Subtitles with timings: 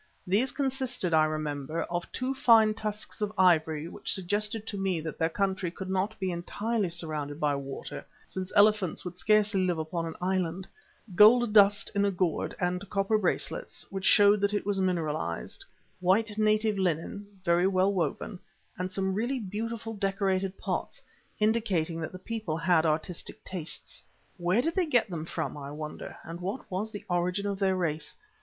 [0.25, 5.19] These consisted, I remember, of two fine tusks of ivory which suggested to me that
[5.19, 10.07] their country could not be entirely surrounded by water, since elephants would scarcely live upon
[10.07, 10.67] an island;
[11.13, 15.63] gold dust in a gourd and copper bracelets, which showed that it was mineralized;
[15.99, 18.39] white native linen, very well woven,
[18.79, 20.99] and some really beautiful decorated pots,
[21.39, 24.01] indicating that the people had artistic tastes.
[24.37, 27.75] Where did they get them from, I wonder, and what was the origin of their
[27.75, 28.15] race?